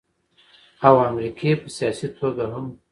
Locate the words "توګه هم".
2.19-2.65